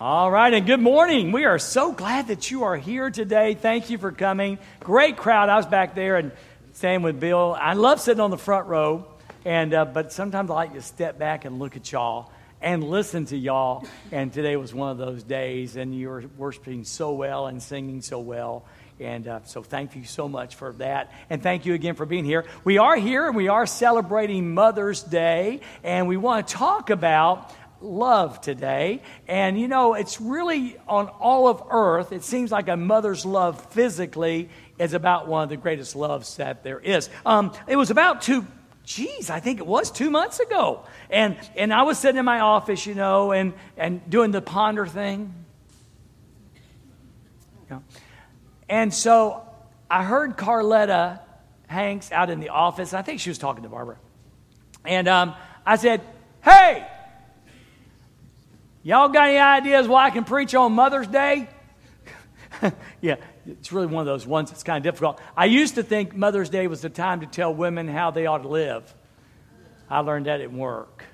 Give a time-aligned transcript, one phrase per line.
[0.00, 1.32] All right, and good morning.
[1.32, 3.54] We are so glad that you are here today.
[3.54, 4.60] Thank you for coming.
[4.78, 5.48] Great crowd.
[5.48, 6.30] I was back there and
[6.74, 7.56] staying with Bill.
[7.58, 9.08] I love sitting on the front row,
[9.44, 12.30] and uh, but sometimes I like to step back and look at y'all
[12.60, 13.88] and listen to y'all.
[14.12, 18.00] And today was one of those days, and you were worshiping so well and singing
[18.00, 18.66] so well.
[19.00, 21.12] And uh, so, thank you so much for that.
[21.28, 22.44] And thank you again for being here.
[22.62, 25.60] We are here and we are celebrating Mother's Day.
[25.84, 29.02] And we want to talk about love today.
[29.26, 33.60] And you know, it's really on all of earth, it seems like a mother's love
[33.72, 34.48] physically
[34.78, 37.08] is about one of the greatest loves that there is.
[37.26, 38.46] Um, it was about two,
[38.84, 40.84] geez, I think it was two months ago.
[41.10, 44.86] And, and I was sitting in my office, you know, and, and doing the ponder
[44.86, 45.34] thing.
[47.70, 47.80] Yeah.
[48.68, 49.42] And so
[49.90, 51.20] I heard Carletta
[51.66, 52.94] Hanks out in the office.
[52.94, 53.98] I think she was talking to Barbara.
[54.86, 55.34] And um,
[55.66, 56.00] I said,
[56.42, 56.86] Hey,
[58.88, 61.46] Y'all got any ideas why I can preach on Mother's Day?
[63.02, 65.20] yeah, it's really one of those ones that's kind of difficult.
[65.36, 68.44] I used to think Mother's Day was the time to tell women how they ought
[68.44, 68.94] to live.
[69.90, 71.04] I learned that didn't work.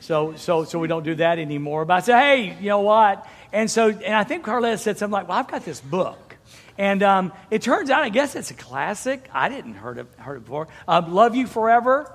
[0.00, 1.86] So, so, so we don't do that anymore.
[1.86, 3.26] But I said, hey, you know what?
[3.54, 6.36] And so, and I think Carletta said something like, well, I've got this book.
[6.76, 9.30] And um, it turns out, I guess it's a classic.
[9.32, 10.68] I didn't heard it, heard it before.
[10.86, 12.14] Um, Love You Forever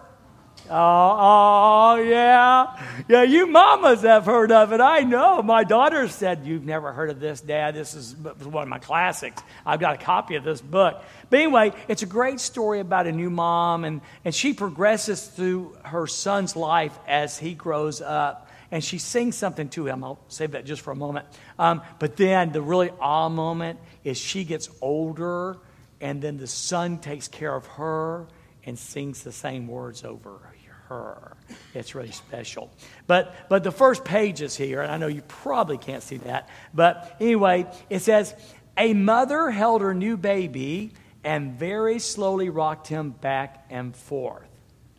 [0.70, 2.80] Oh, oh, yeah.
[3.08, 4.80] Yeah, you mamas have heard of it.
[4.80, 5.42] I know.
[5.42, 7.74] My daughter said, You've never heard of this, Dad.
[7.74, 9.42] This is one of my classics.
[9.66, 11.02] I've got a copy of this book.
[11.30, 15.76] But anyway, it's a great story about a new mom, and, and she progresses through
[15.84, 18.48] her son's life as he grows up.
[18.72, 20.04] And she sings something to him.
[20.04, 21.26] I'll save that just for a moment.
[21.58, 25.58] Um, but then the really awe moment is she gets older,
[26.00, 28.28] and then the son takes care of her
[28.66, 30.49] and sings the same words over
[30.90, 31.38] her.
[31.74, 32.70] It's really special.
[33.08, 36.50] But, but the first page is here, and I know you probably can't see that.
[36.74, 38.36] But anyway, it says,
[38.78, 40.92] A mother held her new baby
[41.24, 44.50] and very slowly rocked him back and forth,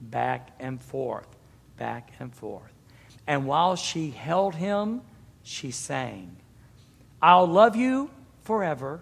[0.00, 1.26] back and forth,
[1.76, 2.72] back and forth.
[3.26, 5.03] And while she held him,
[5.43, 6.37] she sang,
[7.20, 8.10] I'll love you
[8.43, 9.00] forever.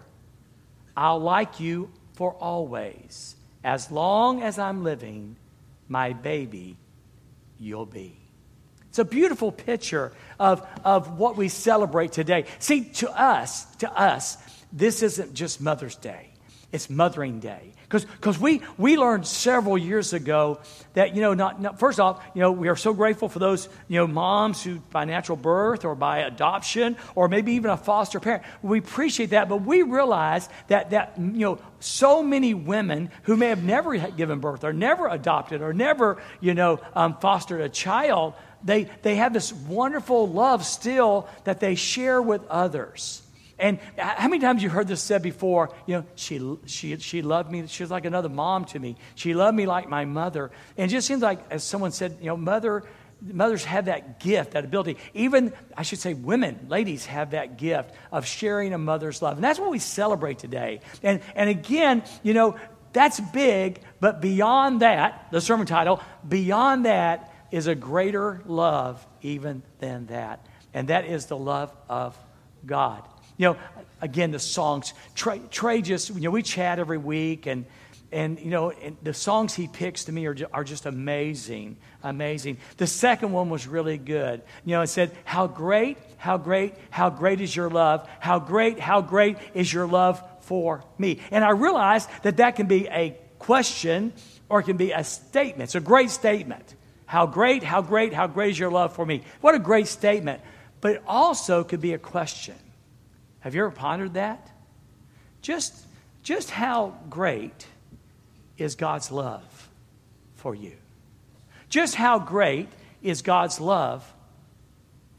[0.95, 3.35] I'll like you for always.
[3.63, 5.35] As long as I'm living,
[5.87, 6.77] my baby
[7.59, 8.15] you'll be.
[8.89, 12.45] It's a beautiful picture of, of what we celebrate today.
[12.57, 14.37] See, to us, to us,
[14.73, 16.31] this isn't just Mother's Day.
[16.71, 17.73] It's Mothering Day.
[17.89, 20.59] Because we, we learned several years ago
[20.93, 23.67] that, you know, not, not, first off, you know, we are so grateful for those,
[23.87, 28.19] you know, moms who by natural birth or by adoption or maybe even a foster
[28.19, 28.43] parent.
[28.61, 33.49] We appreciate that, but we realize that, that you know, so many women who may
[33.49, 38.35] have never given birth or never adopted or never, you know, um, fostered a child,
[38.63, 43.23] they, they have this wonderful love still that they share with others.
[43.59, 45.69] And how many times you heard this said before?
[45.85, 47.67] You know, she, she, she loved me.
[47.67, 48.95] She was like another mom to me.
[49.15, 50.51] She loved me like my mother.
[50.77, 52.83] And it just seems like, as someone said, you know, mother,
[53.21, 54.97] mothers have that gift, that ability.
[55.13, 59.35] Even, I should say, women, ladies have that gift of sharing a mother's love.
[59.35, 60.79] And that's what we celebrate today.
[61.03, 62.57] And, and again, you know,
[62.93, 69.63] that's big, but beyond that, the sermon title, beyond that is a greater love even
[69.79, 70.45] than that.
[70.73, 72.17] And that is the love of
[72.65, 73.03] God.
[73.39, 73.57] You know,
[74.01, 74.93] again, the songs.
[75.15, 77.65] Trey, Trey just, you know, we chat every week, and,
[78.11, 82.57] and you know, and the songs he picks to me are, are just amazing, amazing.
[82.75, 84.41] The second one was really good.
[84.65, 88.07] You know, it said, How great, how great, how great is your love?
[88.19, 91.21] How great, how great is your love for me?
[91.31, 94.11] And I realized that that can be a question
[94.49, 95.69] or it can be a statement.
[95.69, 96.75] It's a great statement.
[97.05, 99.23] How great, how great, how great is your love for me?
[99.39, 100.41] What a great statement.
[100.81, 102.55] But it also could be a question.
[103.41, 104.49] Have you ever pondered that?
[105.41, 105.73] Just,
[106.23, 107.67] just how great
[108.57, 109.69] is God's love
[110.35, 110.73] for you?
[111.69, 112.67] Just how great
[113.01, 114.11] is God's love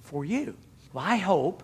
[0.02, 0.56] for you?
[0.92, 1.62] Well, I hope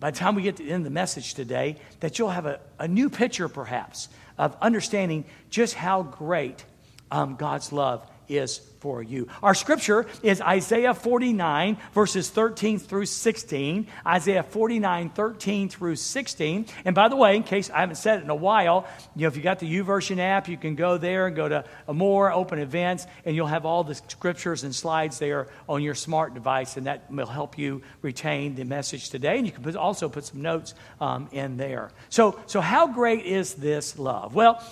[0.00, 2.46] by the time we get to the end of the message today that you'll have
[2.46, 4.08] a, a new picture, perhaps,
[4.38, 6.64] of understanding just how great
[7.10, 9.28] um, God's love is for you.
[9.42, 13.86] Our scripture is Isaiah 49, verses 13 through 16.
[14.06, 16.66] Isaiah 49, 13 through 16.
[16.84, 18.86] And by the way, in case I haven't said it in a while,
[19.16, 21.64] you know, if you got the YouVersion app, you can go there and go to
[21.90, 26.34] more open events, and you'll have all the scriptures and slides there on your smart
[26.34, 29.38] device, and that will help you retain the message today.
[29.38, 31.90] And you can put, also put some notes um, in there.
[32.10, 34.34] So, so how great is this love?
[34.34, 34.62] Well,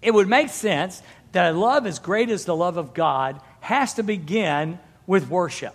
[0.00, 1.02] it would make sense
[1.32, 5.74] that a love as great as the love of God has to begin with worship.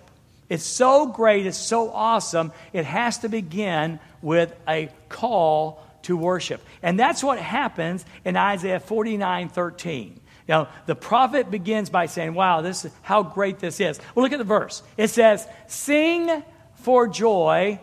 [0.50, 6.62] It's so great, it's so awesome, it has to begin with a call to worship.
[6.82, 10.20] And that's what happens in Isaiah 49 13.
[10.48, 14.00] You know, the prophet begins by saying, Wow, this is how great this is.
[14.16, 14.82] Well, look at the verse.
[14.96, 16.44] It says, Sing
[16.76, 17.80] for joy,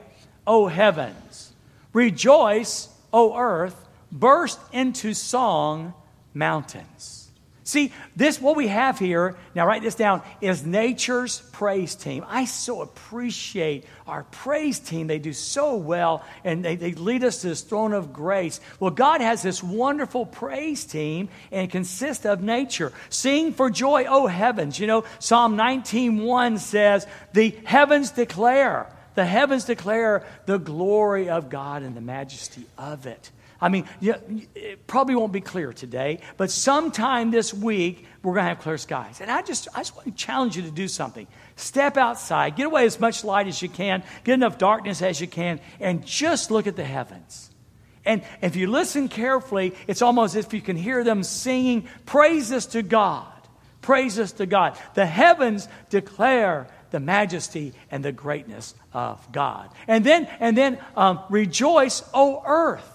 [0.46, 1.52] O heavens.
[1.92, 3.76] Rejoice, O earth.
[4.10, 5.92] Burst into song,
[6.32, 7.13] mountains.
[7.66, 12.22] See, this, what we have here, now write this down, is nature's praise team.
[12.28, 15.06] I so appreciate our praise team.
[15.06, 18.60] They do so well and they, they lead us to this throne of grace.
[18.80, 22.92] Well, God has this wonderful praise team and it consists of nature.
[23.08, 24.78] Sing for joy, O heavens.
[24.78, 31.82] You know, Psalm 19.1 says, the heavens declare, the heavens declare the glory of God
[31.82, 33.30] and the majesty of it.
[33.64, 38.48] I mean, it probably won't be clear today, but sometime this week, we're going to
[38.50, 39.22] have clear skies.
[39.22, 41.26] And I just, I just want to challenge you to do something.
[41.56, 45.26] Step outside, get away as much light as you can, get enough darkness as you
[45.26, 47.50] can, and just look at the heavens.
[48.04, 52.66] And if you listen carefully, it's almost as if you can hear them singing praises
[52.66, 53.32] to God.
[53.80, 54.78] Praises to God.
[54.92, 59.70] The heavens declare the majesty and the greatness of God.
[59.88, 62.90] And then, and then um, rejoice, O earth.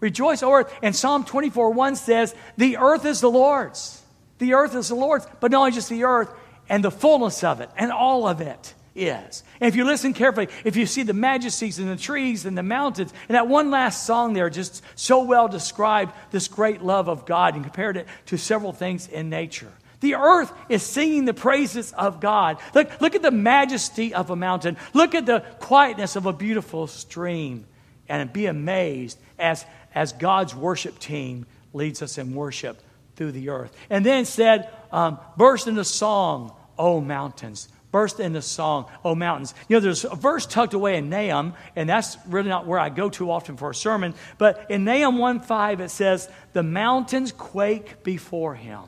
[0.00, 0.74] Rejoice, O earth.
[0.82, 4.02] And Psalm 24 1 says, The earth is the Lord's.
[4.38, 6.32] The earth is the Lord's, but not only just the earth,
[6.68, 9.44] and the fullness of it, and all of it is.
[9.60, 12.62] And if you listen carefully, if you see the majesties and the trees and the
[12.62, 17.26] mountains, and that one last song there just so well described this great love of
[17.26, 19.72] God and compared it to several things in nature.
[20.00, 22.58] The earth is singing the praises of God.
[22.74, 24.78] Look, look at the majesty of a mountain.
[24.94, 27.66] Look at the quietness of a beautiful stream.
[28.10, 29.64] And be amazed as
[29.94, 32.80] as God's worship team leads us in worship
[33.16, 33.76] through the earth.
[33.88, 37.68] And then said, um, burst into song, O mountains.
[37.92, 39.52] Burst into song, O mountains.
[39.68, 42.88] You know, there's a verse tucked away in Nahum, and that's really not where I
[42.88, 44.14] go too often for a sermon.
[44.38, 48.80] But in Nahum 1 5, it says, The mountains quake before him.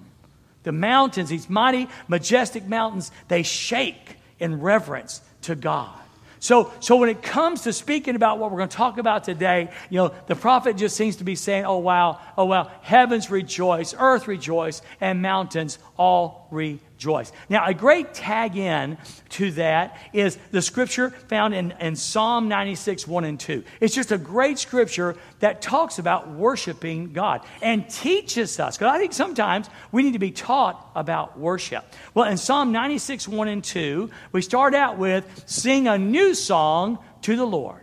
[0.62, 5.98] The mountains, these mighty, majestic mountains, they shake in reverence to God.
[6.42, 9.70] So, so when it comes to speaking about what we're going to talk about today,
[9.90, 13.94] you know, the prophet just seems to be saying, oh, wow, oh, wow, heavens rejoice,
[13.96, 16.80] earth rejoice, and mountains all rejoice.
[17.48, 18.98] Now, a great tag in
[19.30, 23.64] to that is the scripture found in, in Psalm 96, 1 and 2.
[23.80, 28.98] It's just a great scripture that talks about worshiping God and teaches us, because I
[28.98, 31.84] think sometimes we need to be taught about worship.
[32.14, 36.98] Well, in Psalm 96, 1 and 2, we start out with sing a new song
[37.22, 37.81] to the Lord.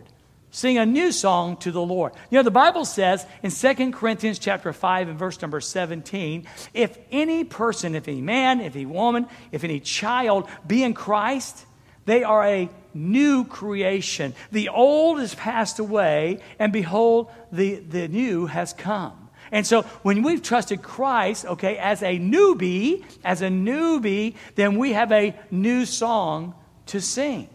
[0.52, 2.12] Sing a new song to the Lord.
[2.28, 6.98] You know, the Bible says in 2 Corinthians chapter 5 and verse number 17, if
[7.12, 11.66] any person, if any man, if any woman, if any child be in Christ,
[12.04, 14.34] they are a new creation.
[14.50, 19.28] The old is passed away, and behold, the, the new has come.
[19.52, 24.92] And so when we've trusted Christ, okay, as a newbie, as a newbie, then we
[24.92, 26.54] have a new song
[26.86, 27.48] to sing.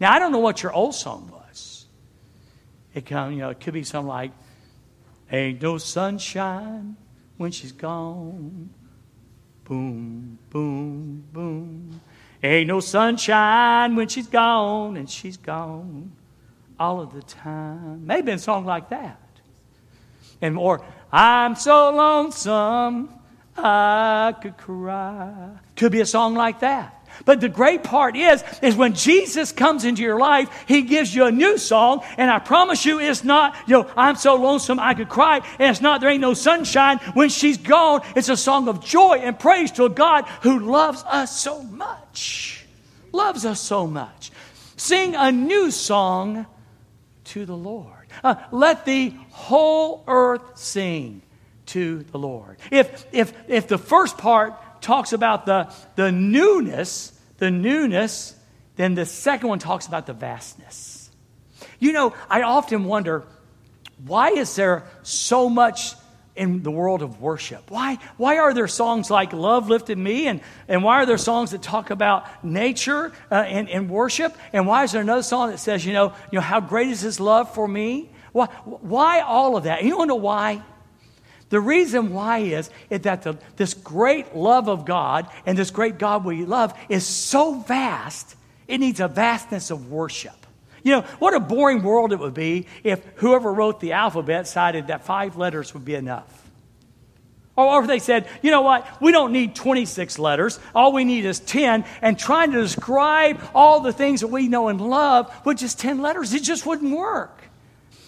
[0.00, 1.43] Now, I don't know what your old song was.
[2.94, 4.32] It come, you know, it could be something like,
[5.30, 6.96] Ain't no sunshine
[7.36, 8.70] when she's gone.
[9.64, 12.00] Boom, boom, boom.
[12.42, 16.12] Ain't no sunshine when she's gone, and she's gone
[16.78, 18.06] all of the time.
[18.06, 19.20] Maybe a song like that.
[20.40, 23.08] And or I'm so lonesome
[23.56, 25.50] I could cry.
[25.76, 27.03] Could be a song like that.
[27.24, 31.24] But the great part is, is when Jesus comes into your life, He gives you
[31.24, 32.02] a new song.
[32.18, 35.40] And I promise you, it's not, you know, I'm so lonesome I could cry.
[35.58, 38.02] And it's not, there ain't no sunshine when she's gone.
[38.16, 42.64] It's a song of joy and praise to a God who loves us so much.
[43.12, 44.32] Loves us so much.
[44.76, 46.46] Sing a new song
[47.24, 48.06] to the Lord.
[48.22, 51.22] Uh, let the whole earth sing
[51.66, 52.58] to the Lord.
[52.70, 54.54] If, if, if the first part
[54.84, 58.36] talks about the, the newness, the newness,
[58.76, 61.10] then the second one talks about the vastness.
[61.80, 63.24] You know, I often wonder
[64.04, 65.94] why is there so much
[66.36, 67.70] in the world of worship?
[67.70, 70.26] Why, why are there songs like Love Lifted Me?
[70.26, 74.36] And, and why are there songs that talk about nature uh, and, and worship?
[74.52, 77.00] And why is there another song that says, you know, you know how great is
[77.00, 78.10] His love for me?
[78.32, 79.84] Why, why all of that?
[79.84, 80.62] You to know why?
[81.54, 85.98] The reason why is, is that the, this great love of God and this great
[86.00, 88.34] God we love is so vast,
[88.66, 90.34] it needs a vastness of worship.
[90.82, 94.88] You know, what a boring world it would be if whoever wrote the alphabet decided
[94.88, 96.26] that five letters would be enough.
[97.54, 100.58] Or, if they said, you know what, we don't need 26 letters.
[100.74, 101.84] All we need is 10.
[102.02, 106.02] And trying to describe all the things that we know and love with just 10
[106.02, 107.44] letters, it just wouldn't work.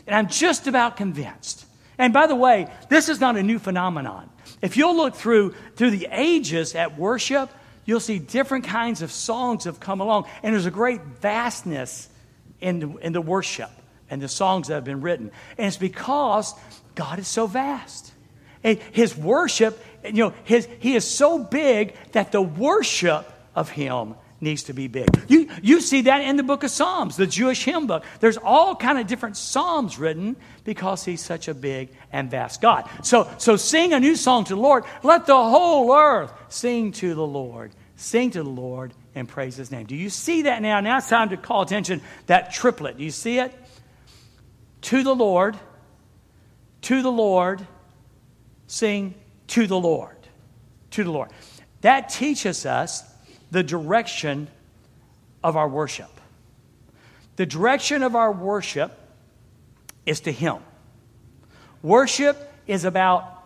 [0.04, 1.65] And I'm just about convinced.
[1.98, 4.28] And by the way, this is not a new phenomenon.
[4.60, 7.50] If you'll look through, through the ages at worship,
[7.84, 10.26] you'll see different kinds of songs have come along.
[10.42, 12.08] And there's a great vastness
[12.60, 13.70] in the, in the worship
[14.10, 15.30] and the songs that have been written.
[15.56, 16.54] And it's because
[16.94, 18.12] God is so vast.
[18.62, 24.64] His worship, you know, his, he is so big that the worship of him needs
[24.64, 25.08] to be big.
[25.28, 28.04] You, you see that in the book of Psalms, the Jewish hymn book.
[28.20, 32.88] There's all kind of different psalms written because he's such a big and vast God.
[33.02, 34.84] So, so sing a new song to the Lord.
[35.02, 37.72] Let the whole earth sing to the Lord.
[37.96, 39.86] Sing to the Lord and praise his name.
[39.86, 40.80] Do you see that now?
[40.80, 42.98] Now it's time to call attention that triplet.
[42.98, 43.52] Do you see it?
[44.82, 45.56] To the Lord,
[46.82, 47.66] to the Lord,
[48.66, 49.14] sing
[49.48, 50.16] to the Lord.
[50.90, 51.30] To the Lord.
[51.80, 53.02] That teaches us
[53.50, 54.48] the direction
[55.42, 56.10] of our worship.
[57.36, 58.98] The direction of our worship
[60.04, 60.56] is to Him.
[61.82, 63.44] Worship is about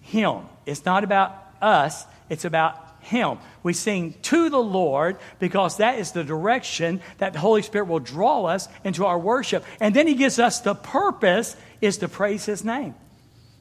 [0.00, 3.38] Him, it's not about us, it's about Him.
[3.62, 8.00] We sing to the Lord because that is the direction that the Holy Spirit will
[8.00, 9.64] draw us into our worship.
[9.80, 12.94] And then He gives us the purpose is to praise His name.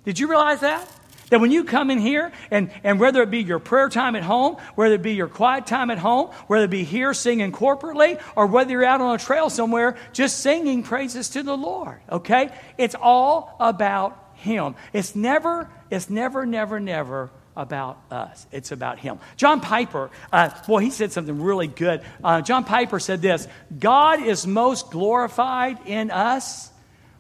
[0.06, 0.88] Did you realize that?
[1.34, 4.22] That when you come in here, and, and whether it be your prayer time at
[4.22, 8.22] home, whether it be your quiet time at home, whether it be here singing corporately,
[8.36, 12.52] or whether you're out on a trail somewhere just singing praises to the Lord, okay?
[12.78, 14.76] It's all about Him.
[14.94, 18.46] It's never, it's never, never, never about us.
[18.52, 19.18] It's about Him.
[19.36, 22.04] John Piper, uh, boy, he said something really good.
[22.24, 23.48] Uh, John Piper said this
[23.80, 26.70] God is most glorified in us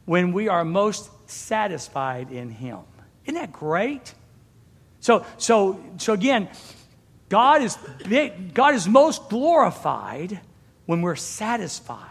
[0.05, 2.81] when we are most satisfied in Him.
[3.25, 4.13] Isn't that great?
[4.99, 6.49] So, so, so again,
[7.29, 7.77] God is,
[8.53, 10.39] God is most glorified
[10.85, 12.09] when we're satisfied.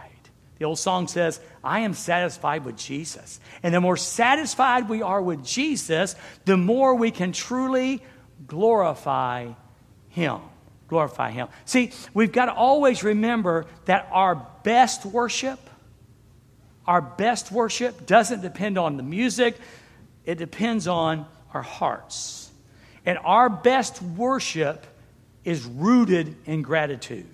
[0.58, 3.40] The old song says, I am satisfied with Jesus.
[3.62, 6.14] And the more satisfied we are with Jesus,
[6.44, 8.02] the more we can truly
[8.46, 9.48] glorify
[10.10, 10.40] Him.
[10.88, 11.48] Glorify Him.
[11.64, 15.58] See, we've got to always remember that our best worship,
[16.86, 19.58] our best worship doesn't depend on the music,
[20.24, 22.50] it depends on our hearts.
[23.04, 24.86] And our best worship
[25.44, 27.26] is rooted in gratitude.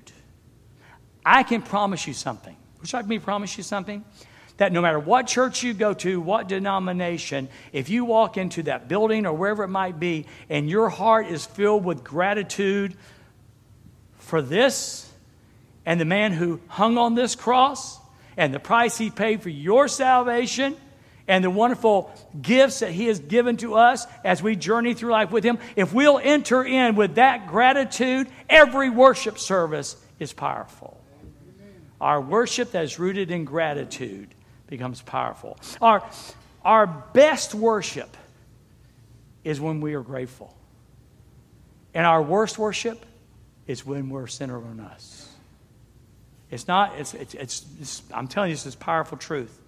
[1.25, 2.57] I can promise you something.
[2.81, 4.05] Would you like me to promise you something?
[4.57, 8.89] That no matter what church you go to, what denomination, if you walk into that
[8.89, 12.97] building or wherever it might be, and your heart is filled with gratitude
[14.19, 15.11] for this
[15.87, 17.99] and the man who hung on this cross
[18.37, 20.77] and the price he paid for your salvation
[21.29, 25.31] and the wonderful gifts that He has given to us as we journey through life
[25.31, 30.99] with Him, if we'll enter in with that gratitude, every worship service is powerful.
[32.01, 34.29] Our worship that is rooted in gratitude
[34.69, 35.59] becomes powerful.
[35.81, 36.03] Our,
[36.65, 38.17] our best worship
[39.45, 40.55] is when we are grateful.
[41.95, 43.05] And our worst worship
[43.67, 45.29] is when we're centered on us.
[46.51, 49.59] It's not, it's, it's, it's, it's I'm telling you, this is powerful truth.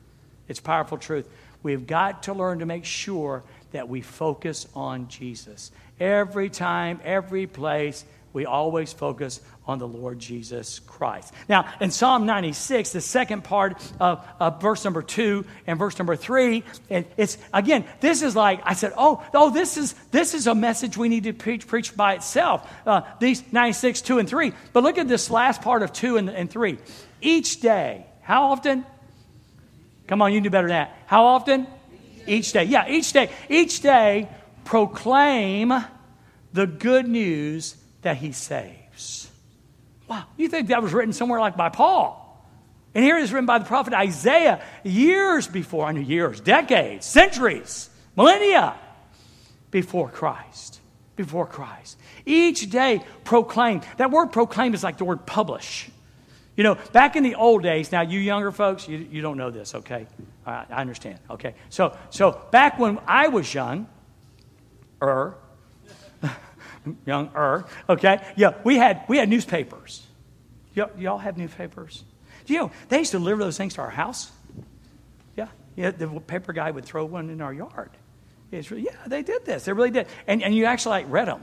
[0.49, 1.29] It's powerful truth.
[1.63, 5.71] We've got to learn to make sure that we focus on Jesus.
[5.99, 11.35] Every time, every place, we always focus on the Lord Jesus Christ.
[11.49, 16.15] Now, in Psalm 96, the second part of, of verse number two and verse number
[16.15, 20.47] three, and it's again, this is like I said, oh, oh, this is this is
[20.47, 22.71] a message we need to preach, preach by itself.
[22.87, 24.53] Uh, these 96, 2 and 3.
[24.73, 26.79] But look at this last part of 2 and, and 3.
[27.21, 28.87] Each day, how often?
[30.11, 30.97] Come on, you do better than that.
[31.07, 31.69] How often?
[32.27, 32.65] Each day.
[32.65, 33.31] Yeah, each day.
[33.49, 34.29] Each day,
[34.65, 35.73] proclaim
[36.53, 39.31] the good news that he saves.
[40.09, 42.27] Wow, you think that was written somewhere like by Paul?
[42.93, 47.07] And here it is written by the prophet Isaiah years before, I know years, decades,
[47.07, 48.75] centuries, millennia
[49.71, 50.81] before Christ.
[51.15, 51.99] Before Christ.
[52.27, 53.83] Each day proclaim.
[53.99, 55.89] That word proclaim is like the word publish.
[56.61, 59.51] You know, back in the old days, now you younger folks, you, you don't know
[59.51, 60.07] this, okay?
[60.45, 61.55] I, I understand, okay?
[61.71, 63.89] So, so back when I was young,
[65.01, 65.39] er,
[67.07, 68.21] young er, okay?
[68.37, 70.07] Yeah, we had, we had newspapers.
[70.75, 72.05] Y'all, y'all have newspapers?
[72.45, 74.31] Do you know, they used to deliver those things to our house.
[75.39, 77.89] Yeah, yeah the paper guy would throw one in our yard.
[78.53, 79.65] It's yeah, they did this.
[79.65, 80.09] They really did.
[80.27, 81.43] And, and you actually like read them,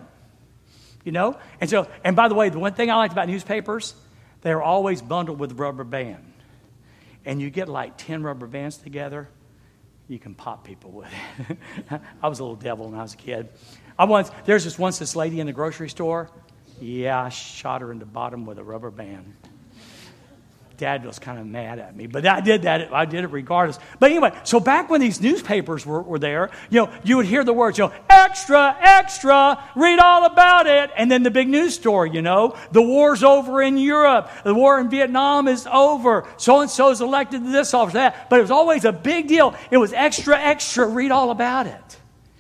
[1.03, 1.39] you know?
[1.59, 3.95] And so, and by the way, the one thing I liked about newspapers,
[4.41, 6.33] they're always bundled with rubber band.
[7.25, 9.29] And you get like 10 rubber bands together,
[10.07, 11.09] you can pop people with
[11.49, 11.57] it.
[12.21, 13.49] I was a little devil when I was a kid.
[13.99, 16.29] I once, there's this once this lady in the grocery store.
[16.79, 19.33] Yeah, I shot her in the bottom with a rubber band.
[20.77, 22.93] Dad was kind of mad at me, but I did that.
[22.93, 23.79] I did it regardless.
[23.99, 27.43] But anyway, so back when these newspapers were, were there, you know, you would hear
[27.43, 30.91] the words, you know, extra, extra, read all about it.
[30.95, 34.29] And then the big news story, you know, the war's over in Europe.
[34.43, 36.27] The war in Vietnam is over.
[36.37, 38.29] So and so is elected to this office, that.
[38.29, 39.55] But it was always a big deal.
[39.71, 41.96] It was extra, extra, read all about it.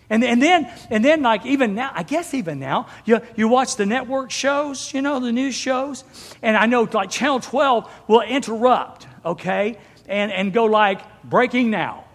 [0.09, 3.75] And, and then, and then, like even now, I guess even now, you, you watch
[3.75, 6.05] the network shows, you know, the news shows,
[6.41, 12.05] and I know like Channel 12 will interrupt, okay, and, and go like breaking now,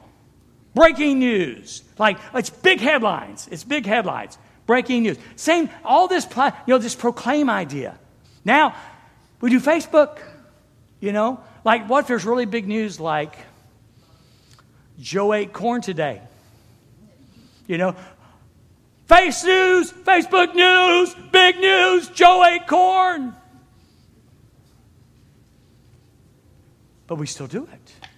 [0.74, 1.82] breaking news.
[1.98, 3.46] Like it's big headlines.
[3.50, 4.38] It's big headlines.
[4.64, 5.18] Breaking news.
[5.36, 7.98] Same, all this, you know, this proclaim idea.
[8.42, 8.74] Now,
[9.42, 10.18] we do Facebook,
[10.98, 13.36] you know, like what if there's really big news like
[14.98, 16.22] Joe ate corn today?
[17.72, 17.96] You know,
[19.06, 23.34] face news, Facebook news, big news, Joe ate corn.
[27.06, 28.08] But we still do it.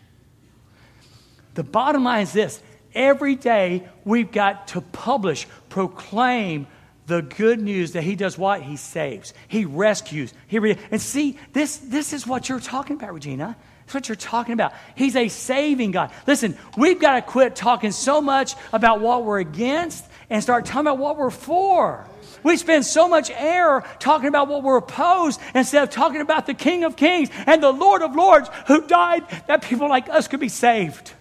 [1.54, 2.60] The bottom line is this
[2.96, 6.66] every day we've got to publish, proclaim
[7.06, 8.60] the good news that he does what?
[8.60, 10.34] He saves, he rescues.
[10.48, 13.56] He re- and see, this, this is what you're talking about, Regina.
[13.84, 14.72] That's what you're talking about.
[14.94, 16.10] He's a saving God.
[16.26, 20.86] Listen, we've got to quit talking so much about what we're against and start talking
[20.86, 22.06] about what we're for.
[22.42, 26.54] We spend so much air talking about what we're opposed instead of talking about the
[26.54, 30.40] King of Kings and the Lord of Lords who died that people like us could
[30.40, 31.12] be saved.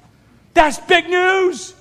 [0.54, 1.74] That's big news.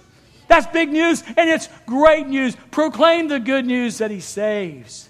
[0.49, 2.57] That's big news, and it's great news.
[2.71, 5.09] Proclaim the good news that He saves.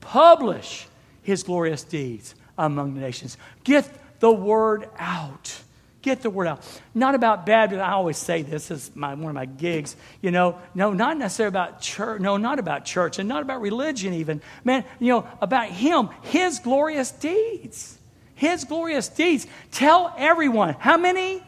[0.00, 0.86] Publish
[1.22, 3.38] His glorious deeds among the nations.
[3.64, 3.88] Get
[4.22, 5.52] the word out.
[6.00, 6.64] Get the word out.
[6.94, 9.96] Not about bad, but I always say this, this is my, one of my gigs.
[10.20, 12.20] You know, no, not necessarily about church.
[12.20, 14.40] No, not about church and not about religion even.
[14.62, 17.98] Man, you know, about Him, His glorious deeds.
[18.36, 19.48] His glorious deeds.
[19.72, 20.76] Tell everyone.
[20.78, 21.42] How many?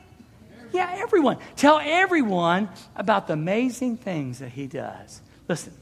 [0.72, 1.38] Yeah, everyone.
[1.54, 5.20] Tell everyone about the amazing things that He does.
[5.48, 5.72] Listen,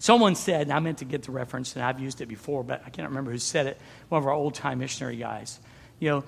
[0.00, 2.82] Someone said, and I meant to get the reference, and I've used it before, but
[2.86, 5.60] I can't remember who said it, one of our old time missionary guys.
[5.98, 6.24] You know,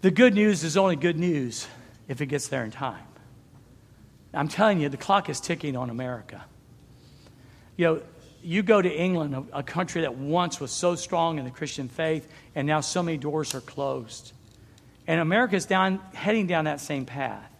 [0.00, 1.66] the good news is only good news
[2.06, 3.02] if it gets there in time.
[4.32, 6.44] I'm telling you, the clock is ticking on America.
[7.76, 8.02] You know,
[8.44, 12.28] you go to England, a, country that once was so strong in the Christian faith,
[12.54, 14.32] and now so many doors are closed.
[15.08, 17.50] And America's down, heading down that same path.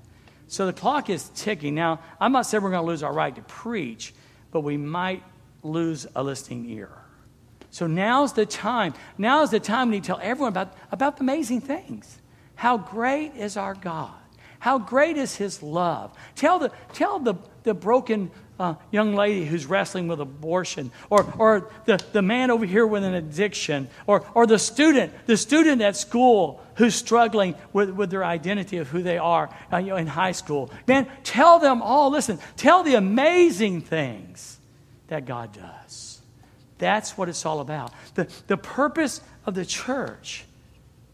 [0.46, 1.74] So the clock is ticking.
[1.74, 4.14] Now, I'm not saying we're going to lose our right to preach,
[4.54, 5.20] but we might
[5.64, 6.92] lose a listening ear.
[7.70, 8.94] So now's the time.
[9.18, 12.18] Now is the time we need to tell everyone about, about the amazing things.
[12.54, 14.14] How great is our God?
[14.60, 16.16] How great is His love?
[16.36, 21.70] Tell the, tell the, the broken uh, young lady who's wrestling with abortion, or, or
[21.86, 25.96] the, the man over here with an addiction, or, or the student, the student at
[25.96, 30.06] school who's struggling with, with their identity of who they are uh, you know, in
[30.06, 30.70] high school.
[30.86, 34.58] Man, tell them all, listen, tell the amazing things
[35.08, 36.20] that God does.
[36.78, 37.92] That's what it's all about.
[38.14, 40.44] The, the purpose of the church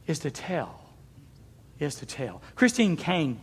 [0.07, 0.79] is to tell.
[1.79, 2.43] Is to tell.
[2.57, 3.41] Christine Caine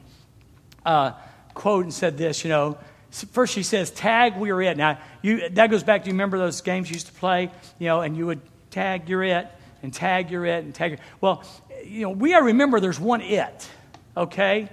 [0.85, 1.13] uh,
[1.55, 2.77] quoted and said this, you know,
[3.11, 4.77] First, she says, tag, we're it.
[4.77, 7.87] Now, you, that goes back to, you remember those games you used to play, you
[7.87, 9.47] know, and you would tag, you're it,
[9.81, 10.99] and tag, you're it, and tag.
[11.21, 11.43] Well,
[11.85, 13.69] you know, we to remember there's one it,
[14.15, 14.69] okay?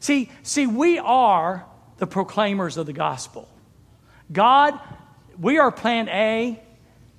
[0.00, 1.64] See, see, we are
[1.96, 3.48] the proclaimers of the gospel.
[4.30, 4.78] God,
[5.40, 6.62] we are plan A,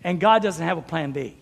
[0.04, 1.36] and God doesn't have a plan B.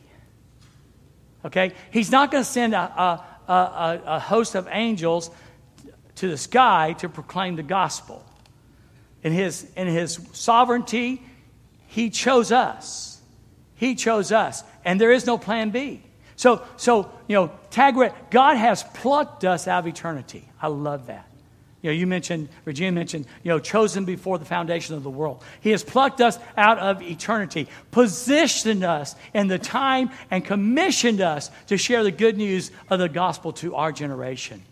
[1.45, 1.73] Okay?
[1.91, 5.29] He's not going to send a, a, a, a host of angels
[6.15, 8.25] to the sky to proclaim the gospel.
[9.27, 11.21] In his, in his sovereignty,
[11.87, 13.19] he chose us.
[13.75, 14.63] He chose us.
[14.85, 16.01] And there is no plan B.
[16.37, 17.95] So, so you know, tag
[18.31, 20.47] God has plucked us out of eternity.
[20.61, 21.27] I love that.
[21.81, 25.43] You know, you mentioned, Regina mentioned, you know, chosen before the foundation of the world.
[25.59, 31.51] He has plucked us out of eternity, positioned us in the time, and commissioned us
[31.67, 34.63] to share the good news of the gospel to our generation.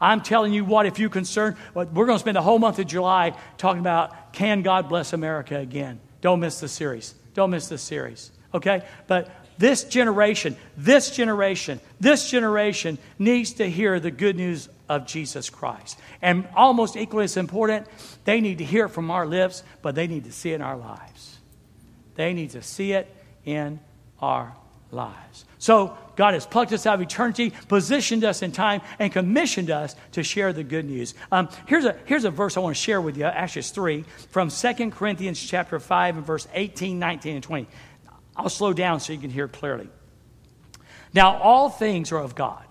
[0.00, 2.86] I'm telling you what, if you're concerned, we're going to spend the whole month of
[2.86, 6.00] July talking about can God bless America again.
[6.20, 7.14] Don't miss the series.
[7.34, 8.30] Don't miss the series.
[8.52, 8.82] Okay?
[9.06, 15.48] But this generation, this generation, this generation needs to hear the good news of Jesus
[15.50, 15.98] Christ.
[16.20, 17.86] And almost equally as important,
[18.24, 20.62] they need to hear it from our lips, but they need to see it in
[20.62, 21.38] our lives.
[22.16, 23.80] They need to see it in
[24.20, 24.54] our
[24.90, 25.44] lives.
[25.58, 29.96] So God has plucked us out of eternity, positioned us in time, and commissioned us
[30.12, 31.14] to share the good news.
[31.32, 33.26] Um, here's, a, here's a verse I want to share with you.
[33.26, 37.66] It's three from 2 Corinthians chapter 5 and verse 18, 19, and 20.
[38.36, 39.88] I'll slow down so you can hear clearly.
[41.12, 42.64] Now, all things are of God.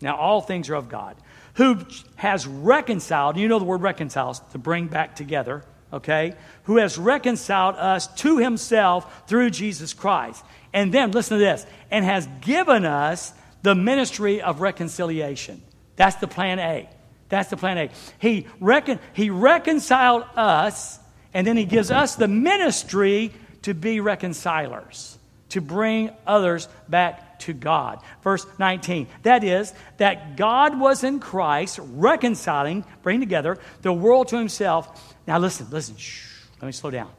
[0.00, 1.16] Now, all things are of God,
[1.54, 1.78] who
[2.16, 6.34] has reconciled, you know the word reconciles, to bring back together, okay?
[6.64, 10.44] Who has reconciled us to himself through Jesus Christ.
[10.76, 15.62] And then, listen to this, and has given us the ministry of reconciliation.
[15.96, 16.86] That's the plan A.
[17.30, 17.90] That's the plan A.
[18.18, 21.00] He, recon- he reconciled us,
[21.32, 25.16] and then he gives us the ministry to be reconcilers,
[25.48, 28.02] to bring others back to God.
[28.22, 29.06] Verse 19.
[29.22, 35.16] That is, that God was in Christ reconciling, bringing together the world to himself.
[35.26, 36.28] Now listen, listen, shh,
[36.60, 37.10] let me slow down.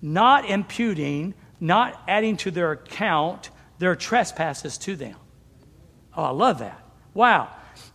[0.00, 5.16] Not imputing, not adding to their account their trespasses to them.
[6.16, 6.80] Oh, I love that.
[7.14, 7.48] Wow.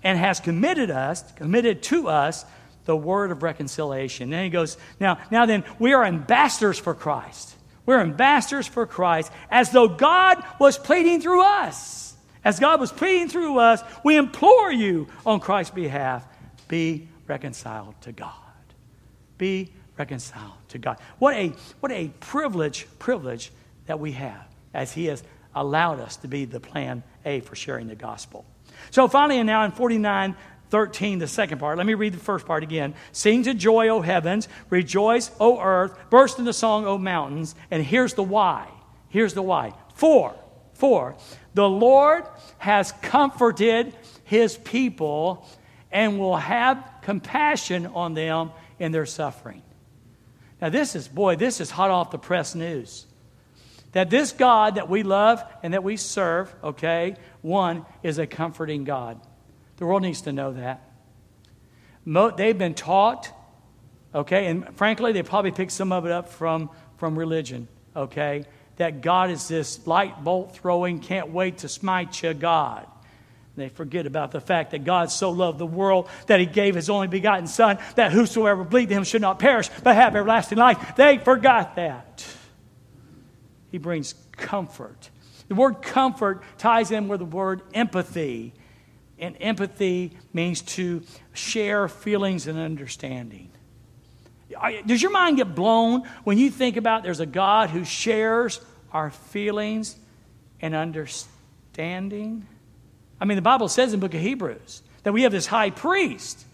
[0.03, 2.43] And has committed us, committed to us
[2.85, 4.29] the word of reconciliation.
[4.31, 7.55] Then he goes, now, now then, we are ambassadors for Christ.
[7.85, 12.15] We're ambassadors for Christ as though God was pleading through us.
[12.43, 16.25] As God was pleading through us, we implore you on Christ's behalf
[16.67, 18.31] be reconciled to God.
[19.37, 20.97] Be reconciled to God.
[21.19, 23.51] What a, what a privilege, privilege
[23.87, 27.87] that we have as He has allowed us to be the plan A for sharing
[27.87, 28.45] the gospel.
[28.91, 30.35] So finally, and now in 49,
[30.69, 31.77] 13, the second part.
[31.77, 32.95] Let me read the first part again.
[33.11, 34.47] Sing to joy, O heavens.
[34.69, 35.97] Rejoice, O earth.
[36.09, 37.55] Burst into song, O mountains.
[37.71, 38.67] And here's the why.
[39.09, 39.73] Here's the why.
[39.93, 40.35] For,
[40.73, 41.15] for,
[41.53, 42.25] the Lord
[42.57, 45.47] has comforted his people
[45.91, 49.61] and will have compassion on them in their suffering.
[50.65, 53.05] Now, this is, boy, this is hot off the press news.
[53.91, 58.83] That this God that we love and that we serve, okay, one, is a comforting
[58.83, 59.21] God.
[59.77, 60.81] The world needs to know that.
[62.35, 63.31] They've been taught,
[64.15, 68.45] okay, and frankly, they probably picked some of it up from, from religion, okay,
[68.77, 72.87] that God is this light bolt throwing, can't wait to smite you God.
[73.55, 76.89] They forget about the fact that God so loved the world that he gave his
[76.89, 80.95] only begotten Son, that whosoever believed him should not perish, but have everlasting life.
[80.95, 82.25] They forgot that.
[83.71, 85.09] He brings comfort.
[85.47, 88.53] The word comfort ties in with the word empathy
[89.17, 93.51] and empathy means to share feelings and understanding.
[94.85, 98.59] Does your mind get blown when you think about there's a God who shares
[98.91, 99.95] our feelings
[100.61, 102.45] and understanding?
[103.19, 106.45] I mean, the Bible says in book of Hebrews that we have this high priest.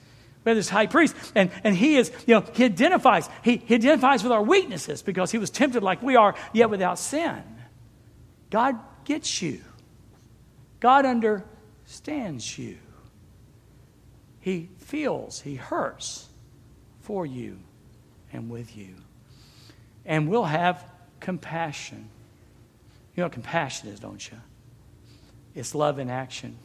[0.44, 3.76] We have this high priest, and, and he is, you know, he identifies, he, he
[3.76, 7.44] identifies with our weaknesses because he was tempted like we are, yet without sin.
[8.50, 9.62] God gets you.
[10.80, 12.78] God understands you.
[14.42, 16.28] He feels, He hurts
[17.02, 17.60] for you
[18.34, 18.96] and with you.
[20.06, 20.84] And we'll have
[21.20, 22.10] compassion.
[23.16, 24.38] You know what compassion is, don't you?
[25.54, 26.58] It's love in action.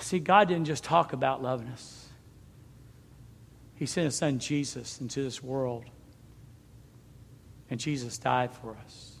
[0.00, 2.06] See, God didn't just talk about loving us,
[3.74, 5.84] He sent His Son Jesus into this world.
[7.70, 9.18] And Jesus died for us.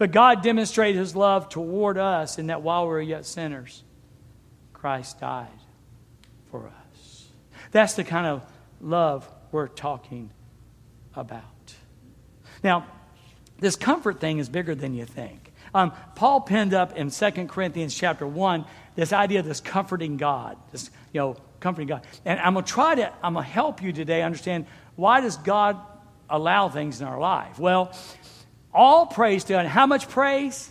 [0.00, 3.82] But God demonstrated his love toward us in that while we were yet sinners,
[4.72, 5.48] Christ died
[6.50, 7.26] for us.
[7.70, 8.42] That's the kind of
[8.80, 10.30] love we're talking
[11.14, 11.44] about.
[12.62, 12.86] Now,
[13.58, 15.49] this comfort thing is bigger than you think.
[15.74, 18.64] Um, Paul penned up in 2 Corinthians chapter 1
[18.96, 22.04] this idea of this comforting God, this, you know, comforting God.
[22.24, 25.36] And I'm going to try to, I'm going to help you today understand why does
[25.36, 25.78] God
[26.28, 27.58] allow things in our life?
[27.58, 27.96] Well,
[28.72, 29.66] all praise to God.
[29.66, 30.70] How much praise?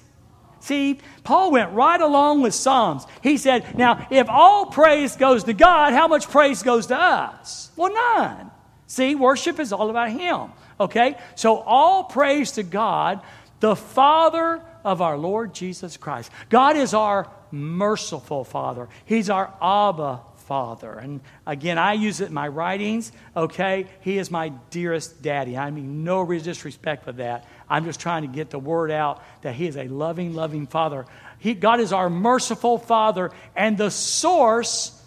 [0.61, 3.05] See, Paul went right along with Psalms.
[3.23, 7.71] He said, Now, if all praise goes to God, how much praise goes to us?
[7.75, 8.51] Well, none.
[8.87, 10.51] See, worship is all about Him.
[10.79, 11.15] Okay?
[11.35, 13.21] So, all praise to God,
[13.59, 16.31] the Father of our Lord Jesus Christ.
[16.49, 20.93] God is our merciful Father, He's our Abba father.
[20.93, 23.85] And again, I use it in my writings, okay?
[24.01, 25.55] He is my dearest daddy.
[25.55, 27.45] I mean, no disrespect for that.
[27.69, 31.05] I'm just trying to get the word out that He is a loving, loving father.
[31.37, 34.99] He, God is our merciful father and the source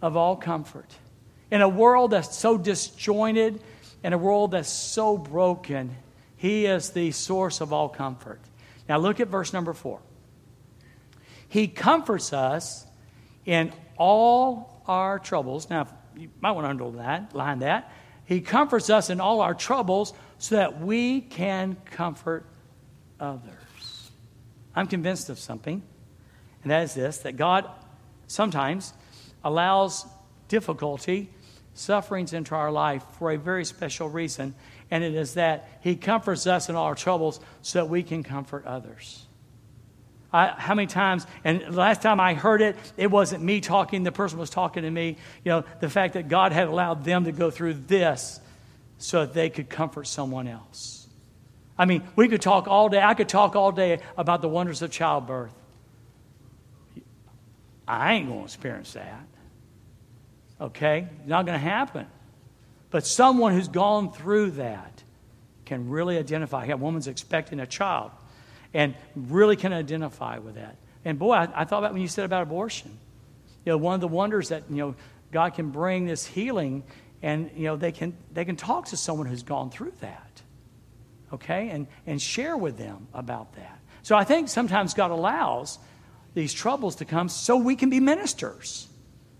[0.00, 0.88] of all comfort.
[1.50, 3.60] In a world that's so disjointed,
[4.04, 5.96] in a world that's so broken,
[6.36, 8.40] He is the source of all comfort.
[8.88, 10.00] Now, look at verse number four.
[11.48, 12.86] He comforts us
[13.46, 15.70] in all our troubles.
[15.70, 17.92] Now, you might want to underline that.
[18.24, 22.46] He comforts us in all our troubles so that we can comfort
[23.20, 24.10] others.
[24.74, 25.82] I'm convinced of something,
[26.62, 27.68] and that is this that God
[28.26, 28.92] sometimes
[29.44, 30.06] allows
[30.48, 31.30] difficulty,
[31.74, 34.54] sufferings into our life for a very special reason,
[34.94, 38.22] and it is that He comforts us in all our troubles so that we can
[38.22, 39.26] comfort others.
[40.32, 44.12] I, how many times, and last time I heard it, it wasn't me talking, the
[44.12, 45.16] person was talking to me.
[45.44, 48.38] You know, the fact that God had allowed them to go through this
[48.98, 51.08] so that they could comfort someone else.
[51.76, 53.02] I mean, we could talk all day.
[53.02, 55.54] I could talk all day about the wonders of childbirth.
[57.88, 59.26] I ain't going to experience that.
[60.60, 61.08] Okay?
[61.18, 62.06] It's not going to happen.
[62.94, 65.02] But someone who's gone through that
[65.64, 66.66] can really identify.
[66.66, 68.12] A woman's expecting a child
[68.72, 70.76] and really can identify with that.
[71.04, 72.96] And boy, I, I thought about when you said about abortion.
[73.64, 74.94] You know, one of the wonders that, you know,
[75.32, 76.84] God can bring this healing
[77.20, 80.42] and, you know, they can, they can talk to someone who's gone through that.
[81.32, 81.70] Okay?
[81.70, 83.80] And, and share with them about that.
[84.04, 85.80] So I think sometimes God allows
[86.34, 88.86] these troubles to come so we can be ministers,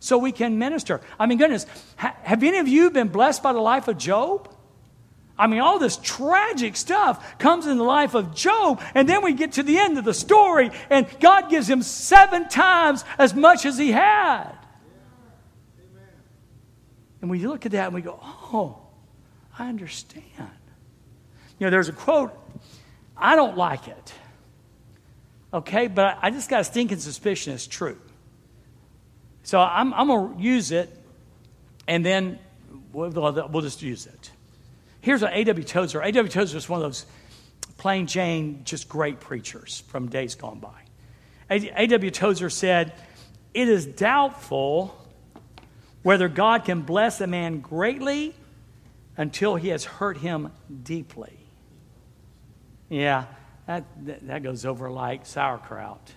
[0.00, 1.00] so we can minister.
[1.18, 4.50] I mean, goodness, ha- have any of you been blessed by the life of Job?
[5.36, 9.32] I mean, all this tragic stuff comes in the life of Job, and then we
[9.32, 13.66] get to the end of the story, and God gives him seven times as much
[13.66, 14.52] as he had.
[17.20, 18.78] And we look at that and we go, oh,
[19.58, 20.24] I understand.
[21.58, 22.32] You know, there's a quote,
[23.16, 24.12] I don't like it.
[25.52, 27.98] Okay, but I just got a stinking suspicion it's true.
[29.44, 30.90] So I'm, I'm going to use it,
[31.86, 32.38] and then
[32.92, 34.30] we'll, we'll just use it.
[35.00, 35.64] Here's what A.W.
[35.64, 36.30] Tozer, A.W.
[36.30, 37.04] Tozer is one of those
[37.76, 40.80] plain Jane, just great preachers from days gone by.
[41.50, 42.10] A.W.
[42.10, 42.94] Tozer said,
[43.52, 44.98] It is doubtful
[46.02, 48.34] whether God can bless a man greatly
[49.18, 50.50] until he has hurt him
[50.82, 51.38] deeply.
[52.88, 53.26] Yeah,
[53.66, 53.84] that,
[54.26, 56.12] that goes over like sauerkraut.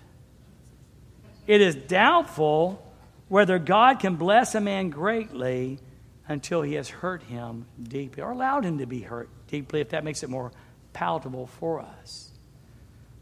[1.46, 2.87] It is doubtful
[3.30, 5.80] whether God can bless a man greatly
[6.28, 10.04] until he has hurt him deeply or allowed him to be hurt deeply, if that
[10.04, 10.52] makes it more
[10.94, 12.32] palatable for us.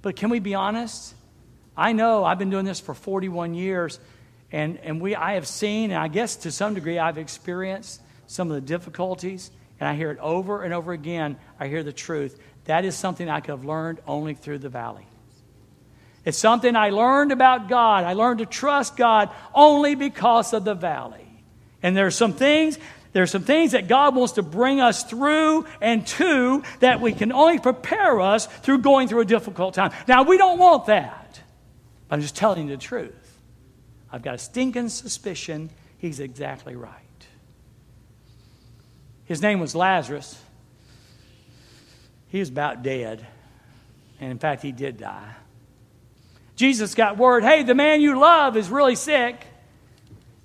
[0.01, 1.13] But can we be honest?
[1.77, 3.99] I know I've been doing this for 41 years,
[4.51, 8.49] and, and we, I have seen, and I guess to some degree I've experienced some
[8.49, 11.37] of the difficulties, and I hear it over and over again.
[11.59, 15.05] I hear the truth that is something I could have learned only through the valley.
[16.25, 18.03] It's something I learned about God.
[18.03, 21.27] I learned to trust God only because of the valley.
[21.83, 22.79] And there are some things,
[23.13, 27.13] there are some things that God wants to bring us through and to that we
[27.13, 29.91] can only prepare us through going through a difficult time.
[30.07, 31.39] Now, we don't want that.
[32.07, 33.13] But I'm just telling you the truth.
[34.11, 37.01] I've got a stinking suspicion he's exactly right.
[39.25, 40.41] His name was Lazarus.
[42.29, 43.25] He was about dead.
[44.19, 45.35] And in fact, he did die.
[46.55, 49.45] Jesus got word hey, the man you love is really sick.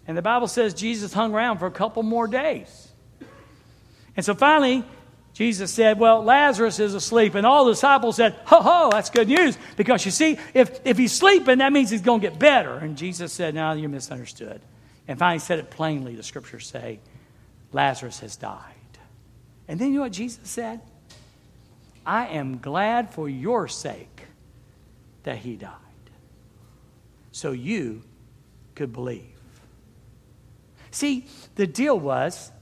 [0.07, 2.89] And the Bible says Jesus hung around for a couple more days.
[4.17, 4.85] And so finally,
[5.35, 7.35] Jesus said, Well, Lazarus is asleep.
[7.35, 9.57] And all the disciples said, Ho, ho, that's good news.
[9.77, 12.75] Because you see, if, if he's sleeping, that means he's going to get better.
[12.75, 14.61] And Jesus said, No, you misunderstood.
[15.07, 17.01] And finally said it plainly, the scriptures say,
[17.73, 18.75] Lazarus has died.
[19.69, 20.81] And then you know what Jesus said?
[22.05, 24.23] I am glad for your sake
[25.23, 25.71] that he died,
[27.41, 28.03] so you
[28.75, 29.25] could believe.
[30.91, 32.53] See, the deal was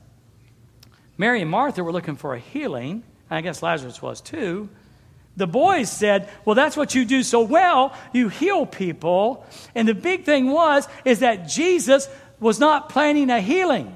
[1.17, 3.03] Mary and Martha were looking for a healing.
[3.29, 4.69] I guess Lazarus was too.
[5.37, 7.93] The boys said, Well, that's what you do so well.
[8.13, 9.45] You heal people.
[9.75, 13.93] And the big thing was, is that Jesus was not planning a healing,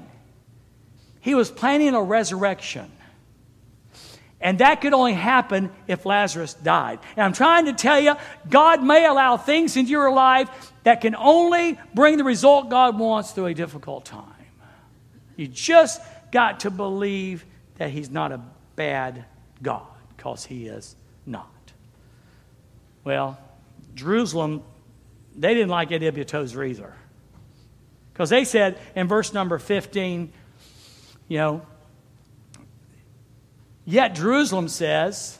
[1.21, 2.91] he was planning a resurrection.
[4.43, 6.99] And that could only happen if Lazarus died.
[7.17, 8.17] And I'm trying to tell you,
[8.51, 13.31] God may allow things into your life that can only bring the result God wants
[13.31, 14.27] through a difficult time.
[15.37, 16.03] You just
[16.33, 17.45] got to believe
[17.79, 18.41] that He's not a
[18.75, 19.25] bad
[19.63, 21.49] God, because He is not.
[23.05, 23.39] Well,
[23.95, 24.63] Jerusalem,
[25.37, 26.25] they didn't like A.W.
[26.25, 26.95] Tozer either.
[28.13, 30.33] Because they said in verse number 15,
[31.29, 31.63] you know,
[33.85, 35.39] Yet Jerusalem says,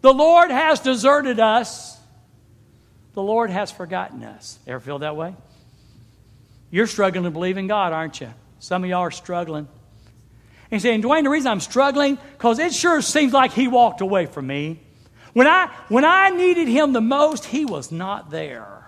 [0.00, 1.98] The Lord has deserted us.
[3.14, 4.58] The Lord has forgotten us.
[4.66, 5.34] Ever feel that way?
[6.70, 8.32] You're struggling to believe in God, aren't you?
[8.58, 9.68] Some of y'all are struggling.
[9.68, 14.00] And he's saying, Dwayne, the reason I'm struggling, because it sure seems like he walked
[14.00, 14.80] away from me.
[15.34, 18.86] When I, when I needed him the most, he was not there.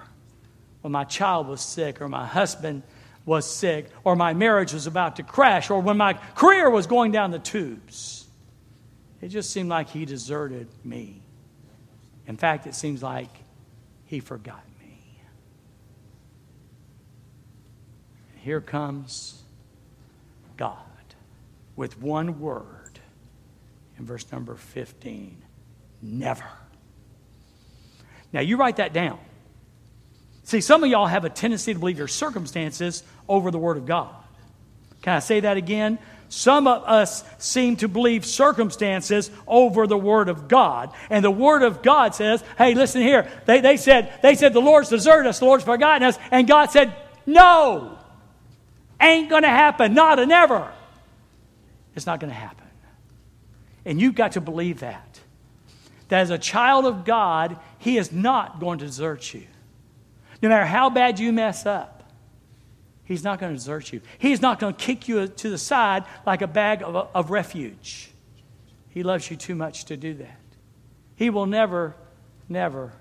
[0.81, 2.83] When my child was sick, or my husband
[3.25, 7.12] was sick, or my marriage was about to crash, or when my career was going
[7.12, 8.15] down the tubes.
[9.20, 11.22] It just seemed like he deserted me.
[12.26, 13.31] In fact, it seems like
[14.05, 15.20] he forgot me.
[18.37, 19.42] Here comes
[20.57, 20.76] God
[21.76, 23.00] with one word
[23.98, 25.42] in verse number 15
[26.02, 26.44] never.
[28.33, 29.18] Now, you write that down.
[30.42, 33.87] See, some of y'all have a tendency to believe your circumstances over the Word of
[33.87, 34.14] God.
[35.07, 36.01] Can I say that again?
[36.29, 40.92] Some of us seem to believe circumstances over the Word of God.
[41.11, 43.31] And the Word of God says, hey, listen here.
[43.45, 46.19] They, they, said, they said, the Lord's deserted us, the Lord's forgotten us.
[46.33, 46.92] And God said,
[47.25, 47.97] no,
[49.01, 50.73] ain't going to happen, not a never.
[51.95, 52.66] It's not going to happen.
[53.85, 55.21] And you've got to believe that.
[56.09, 59.47] That as a child of God, He is not going to desert you.
[60.42, 61.95] No matter how bad you mess up,
[63.07, 64.01] He's not going to desert you.
[64.19, 68.11] He's not going to kick you to the side like a bag of, of refuge.
[68.90, 70.40] He loves you too much to do that.
[71.14, 71.95] He will never,
[72.49, 72.92] never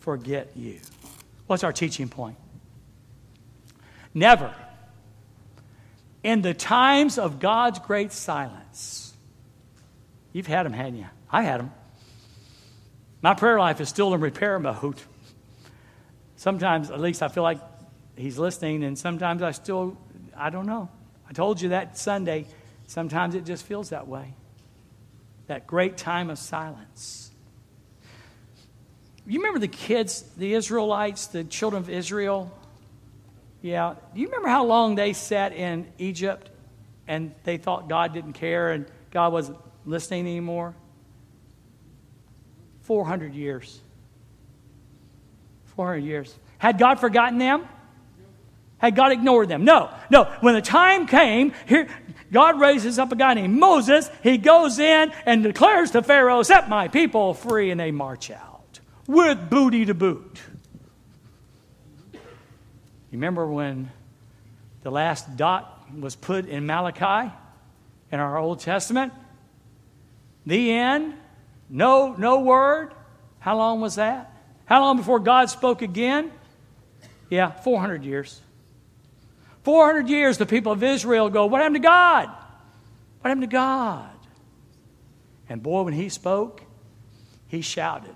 [0.00, 0.80] forget you.
[1.46, 2.36] What's our teaching point?
[4.12, 4.52] Never.
[6.24, 9.14] In the times of God's great silence,
[10.32, 11.06] you've had them, hadn't you?
[11.30, 11.72] I had them.
[13.22, 15.00] My prayer life is still in repair mode.
[16.34, 17.60] Sometimes, at least, I feel like
[18.16, 19.96] he's listening, and sometimes I still,
[20.36, 20.88] I don't know.
[21.28, 22.46] I told you that Sunday.
[22.86, 24.34] Sometimes it just feels that way.
[25.46, 27.30] That great time of silence.
[29.26, 32.52] You remember the kids, the Israelites, the children of Israel?
[33.60, 33.94] Yeah.
[34.14, 36.48] Do you remember how long they sat in Egypt
[37.08, 40.74] and they thought God didn't care and God wasn't listening anymore?
[42.82, 43.80] 400 years.
[45.74, 46.32] 400 years.
[46.58, 47.66] Had God forgotten them?
[48.78, 49.64] Had God ignored them?
[49.64, 50.24] No, no.
[50.40, 51.88] When the time came, here,
[52.30, 54.10] God raises up a guy named Moses.
[54.22, 58.80] He goes in and declares to Pharaoh, Set my people free, and they march out
[59.06, 60.40] with booty to boot.
[62.12, 62.20] You
[63.12, 63.90] remember when
[64.82, 67.32] the last dot was put in Malachi
[68.12, 69.12] in our Old Testament?
[70.44, 71.14] The end.
[71.68, 72.92] No, no word.
[73.38, 74.32] How long was that?
[74.66, 76.30] How long before God spoke again?
[77.30, 78.40] Yeah, 400 years.
[79.66, 82.28] 400 years, the people of Israel go, What happened to God?
[83.20, 84.08] What happened to God?
[85.48, 86.62] And boy, when he spoke,
[87.48, 88.14] he shouted,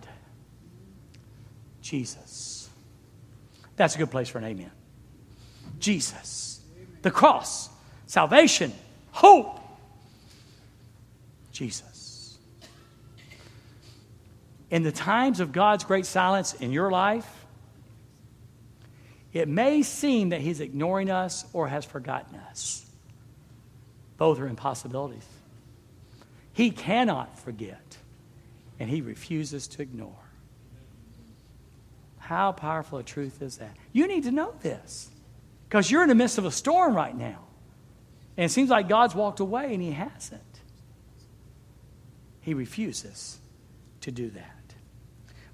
[1.83, 2.71] Jesus.
[3.75, 4.71] That's a good place for an amen.
[5.81, 6.61] Jesus.
[7.03, 7.69] The cross,
[8.07, 8.73] salvation,
[9.11, 9.59] hope.
[11.51, 12.39] Jesus.
[14.71, 17.40] In the times of God's great silence in your life,
[19.33, 22.85] it may seem that he's ignoring us or has forgotten us.
[24.17, 25.27] Both are impossibilities.
[26.53, 27.97] He cannot forget,
[28.79, 30.13] and he refuses to ignore.
[32.19, 33.77] How powerful a truth is that?
[33.93, 35.11] You need to know this
[35.69, 37.39] because you're in the midst of a storm right now.
[38.37, 40.43] And it seems like God's walked away and he hasn't.
[42.41, 43.39] He refuses
[44.03, 44.75] to do that.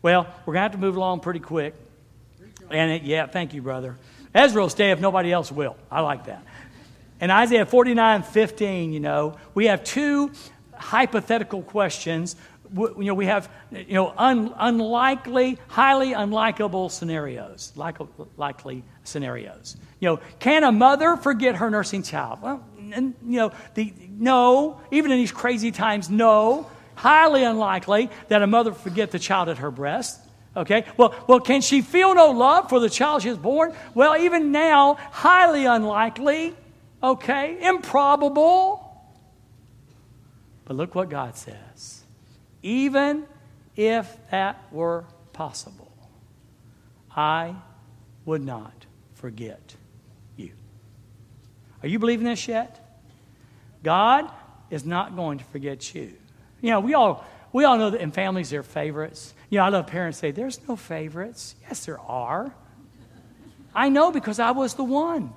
[0.02, 1.74] Well, we're going to have to move along pretty quick.
[2.70, 3.96] And it, yeah, thank you, brother.
[4.35, 5.76] Ezra will stay if nobody else will.
[5.90, 6.44] I like that.
[7.20, 10.31] In Isaiah 49 15, you know, we have two
[10.74, 12.37] hypothetical questions.
[12.74, 17.96] You know, we have, you know, un, unlikely, highly unlikable scenarios, like,
[18.37, 19.76] likely scenarios.
[20.00, 22.42] You know, can a mother forget her nursing child?
[22.42, 26.68] Well, and, you know, the, no, even in these crazy times, no.
[26.96, 30.20] Highly unlikely that a mother forget the child at her breast.
[30.57, 30.85] Okay?
[30.97, 33.75] Well, well, can she feel no love for the child she has born?
[33.95, 36.55] Well, even now, highly unlikely.
[37.03, 37.59] Okay?
[37.61, 38.83] Improbable.
[40.64, 42.03] But look what God says.
[42.62, 43.27] Even
[43.77, 45.92] if that were possible,
[47.14, 47.55] I
[48.25, 49.77] would not forget
[50.37, 50.53] you.
[51.83, 52.83] Are you believing this yet?
[53.85, 54.31] God
[54.71, 56.14] is not going to forget you.
[56.61, 59.35] You know, we all we all know that in families there are favorites.
[59.50, 61.54] You know, I love parents say, There's no favorites.
[61.62, 62.54] Yes, there are.
[63.74, 65.32] I know because I was the one.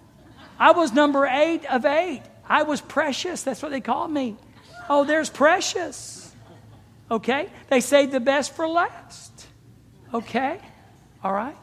[0.58, 2.24] I was number eight of eight.
[2.48, 3.44] I was precious.
[3.44, 4.38] That's what they called me.
[4.90, 6.34] Oh, there's precious.
[7.12, 7.50] Okay?
[7.70, 9.48] They saved the best for last.
[10.14, 10.60] Okay?
[11.24, 11.56] All right?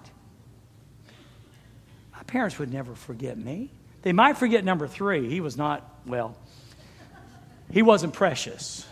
[2.14, 3.70] My parents would never forget me.
[4.02, 5.28] They might forget number three.
[5.28, 6.36] He was not, well,
[7.70, 8.86] he wasn't precious.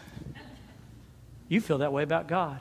[1.54, 2.58] You feel that way about God.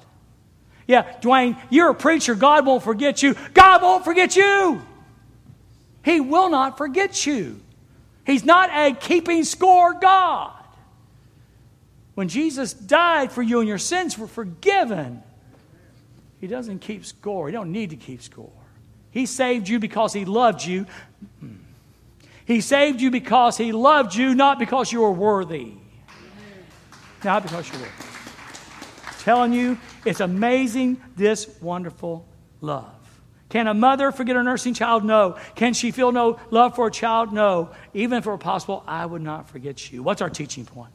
[0.86, 2.36] Yeah, Dwayne, you're a preacher.
[2.36, 3.36] God won't forget you.
[3.56, 4.84] God won't forget you.
[6.06, 7.60] He will not forget you.
[8.24, 10.54] He's not a keeping score God.
[12.14, 15.24] When Jesus died for you and your sins were forgiven,
[16.39, 17.48] He doesn't keep score.
[17.48, 18.52] He don't need to keep score.
[19.10, 20.86] He saved you because he loved you.
[21.44, 21.58] Mm.
[22.46, 25.74] He saved you because he loved you, not because you were worthy.
[27.24, 28.12] Not because you were.
[29.24, 32.28] Telling you, it's amazing this wonderful
[32.59, 32.91] love.
[33.47, 35.05] Can a mother forget her nursing child?
[35.05, 35.38] No.
[35.55, 37.32] Can she feel no love for a child?
[37.32, 37.69] No.
[37.93, 40.03] Even if it were possible, I would not forget you.
[40.03, 40.91] What's our teaching point?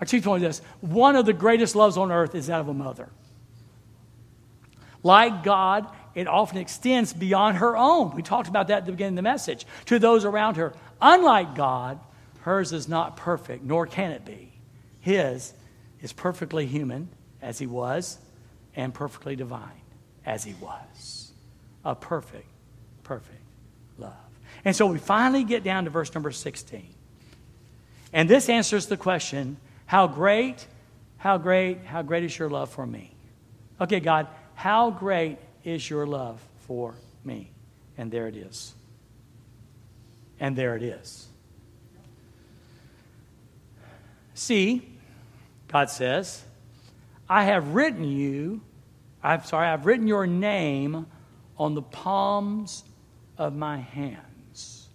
[0.00, 2.68] Our teaching point is this one of the greatest loves on earth is that of
[2.68, 3.10] a mother.
[5.04, 8.16] Like God, it often extends beyond her own.
[8.16, 10.72] We talked about that at the beginning of the message to those around her.
[11.00, 12.00] Unlike God,
[12.40, 14.52] hers is not perfect, nor can it be.
[14.98, 15.52] His
[16.02, 17.08] is perfectly human,
[17.40, 18.18] as he was,
[18.76, 19.80] and perfectly divine,
[20.26, 21.32] as he was.
[21.84, 22.46] A perfect,
[23.04, 23.42] perfect
[23.98, 24.12] love.
[24.64, 26.94] And so we finally get down to verse number 16.
[28.12, 30.66] And this answers the question how great,
[31.18, 33.14] how great, how great is your love for me?
[33.80, 36.94] Okay, God, how great is your love for
[37.24, 37.50] me?
[37.96, 38.74] And there it is.
[40.40, 41.26] And there it is.
[44.34, 44.91] See,
[45.72, 46.44] God says,
[47.28, 48.60] I have written you,
[49.22, 51.06] I'm sorry, I've written your name
[51.56, 52.84] on the palms
[53.38, 54.88] of my hands.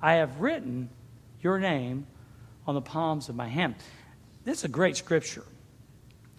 [0.00, 0.88] I have written
[1.42, 2.06] your name
[2.66, 3.74] on the palms of my hand.
[4.44, 5.44] This is a great scripture.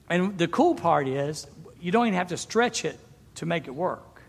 [0.10, 1.46] And the cool part is,
[1.80, 2.98] you don't even have to stretch it
[3.36, 4.24] to make it work.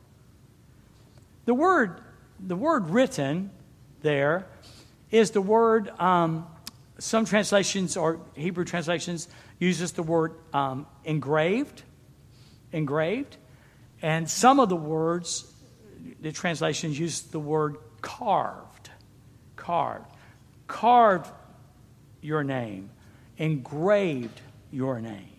[1.46, 2.00] The word,
[2.38, 3.50] the word written
[4.02, 4.46] there
[5.10, 6.46] is the word, um,
[6.98, 9.28] some translations or Hebrew translations
[9.58, 11.82] uses the word um, engraved,
[12.72, 13.36] engraved.
[14.00, 15.52] And some of the words,
[16.20, 18.90] the translations use the word carved,
[19.56, 20.10] carved,
[20.66, 21.30] carved
[22.20, 22.90] your name,
[23.38, 24.40] engraved
[24.70, 25.30] your name.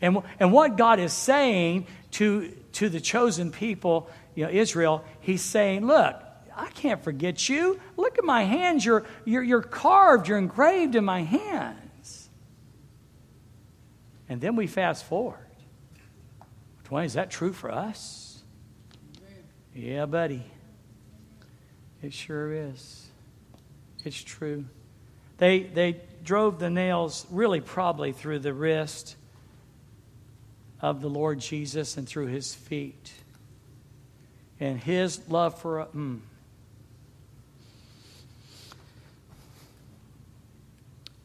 [0.00, 5.42] And, and what God is saying to, to the chosen people, you know, Israel, He's
[5.42, 6.22] saying, Look,
[6.56, 7.78] I can't forget you.
[7.98, 8.84] Look at my hands.
[8.84, 12.30] You're, you're, you're carved, you're engraved in my hands.
[14.28, 15.38] And then we fast forward.
[16.84, 18.42] 20, is that true for us?
[19.74, 20.42] Yeah, buddy.
[22.02, 23.06] It sure is.
[24.04, 24.64] It's true.
[25.38, 29.16] They, they drove the nails really probably through the wrist
[30.80, 33.12] of the Lord Jesus and through his feet.
[34.58, 36.20] And his love for mm,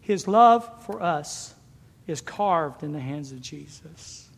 [0.02, 1.54] his love for us
[2.08, 4.30] is carved in the hands of Jesus.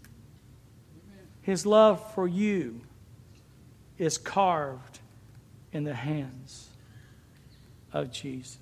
[1.41, 2.81] His love for you
[3.97, 4.99] is carved
[5.71, 6.69] in the hands
[7.91, 8.57] of Jesus.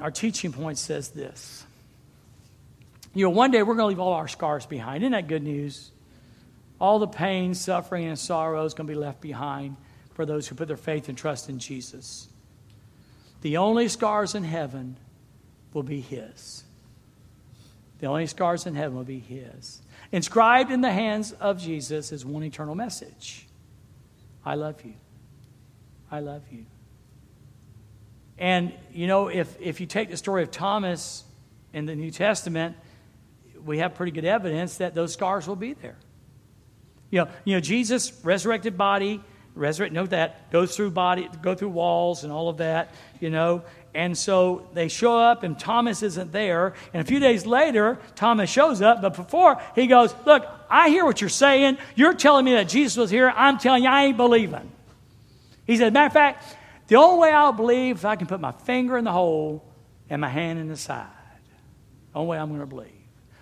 [0.00, 1.64] Our teaching point says this
[3.14, 5.02] you know, one day we're going to leave all our scars behind.
[5.02, 5.90] Isn't that good news?
[6.80, 9.76] All the pain, suffering, and sorrow is going to be left behind
[10.14, 12.28] for those who put their faith and trust in Jesus.
[13.40, 14.96] The only scars in heaven
[15.72, 16.64] will be His.
[18.00, 19.82] The only scars in heaven will be His.
[20.12, 23.46] Inscribed in the hands of Jesus is one eternal message
[24.44, 24.94] I love you.
[26.10, 26.64] I love you.
[28.38, 31.24] And, you know, if, if you take the story of Thomas
[31.72, 32.76] in the New Testament,
[33.64, 35.98] we have pretty good evidence that those scars will be there.
[37.10, 39.20] You know, you know Jesus, resurrected body,
[39.58, 43.62] resurrect, note that, goes through body, go through walls and all of that, you know.
[43.94, 46.74] And so they show up and Thomas isn't there.
[46.92, 49.02] And a few days later, Thomas shows up.
[49.02, 51.78] But before, he goes, Look, I hear what you're saying.
[51.96, 53.32] You're telling me that Jesus was here.
[53.34, 54.70] I'm telling you, I ain't believing.
[55.66, 56.56] He said, Matter of fact,
[56.86, 59.64] the only way I'll believe is if I can put my finger in the hole
[60.08, 61.06] and my hand in the side.
[62.14, 62.92] Only way I'm going to believe.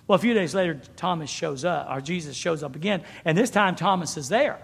[0.06, 3.50] Well, a few days later, Thomas shows up, or Jesus shows up again, and this
[3.50, 4.58] time Thomas is there.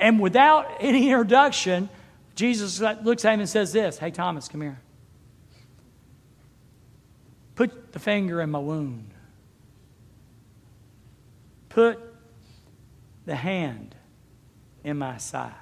[0.00, 1.90] And without any introduction,
[2.34, 4.80] Jesus looks at him and says this Hey, Thomas, come here.
[7.54, 9.10] Put the finger in my wound.
[11.68, 12.00] Put
[13.26, 13.94] the hand
[14.82, 15.52] in my side.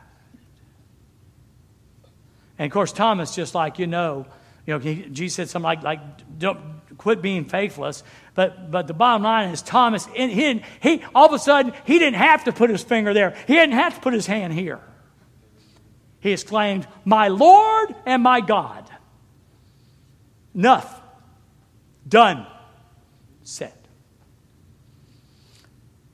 [2.59, 4.27] And of course, Thomas, just like you know,
[4.65, 6.01] you know, Jesus said something like, like
[6.39, 6.61] don't
[6.97, 8.05] quit being faithless.
[8.39, 12.21] But, but the bottom line is Thomas, he, he, all of a sudden, he didn't
[12.21, 13.35] have to put his finger there.
[13.49, 14.79] He didn't have to put his hand here.
[16.21, 18.89] He exclaimed, My Lord and my God.
[20.55, 21.01] Enough.
[22.07, 22.47] Done.
[23.43, 23.75] Said.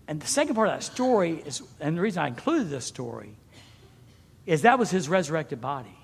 [0.08, 3.36] And the second part of that story is, and the reason I included this story,
[4.46, 5.98] is that was his resurrected body.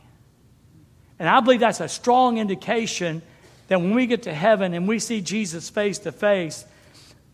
[1.19, 3.23] And I believe that's a strong indication
[3.71, 6.65] that when we get to heaven and we see Jesus face to face,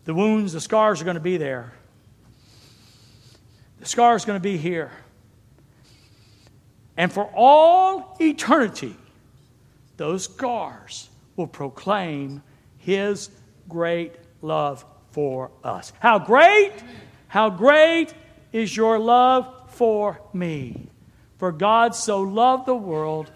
[0.05, 1.73] the wounds, the scars are going to be there.
[3.79, 4.91] The scar is going to be here.
[6.95, 8.95] And for all eternity,
[9.97, 12.43] those scars will proclaim
[12.77, 13.31] his
[13.67, 14.13] great
[14.43, 15.91] love for us.
[15.97, 16.73] How great,
[17.29, 18.13] how great
[18.51, 20.87] is your love for me.
[21.39, 23.31] For God so loved the world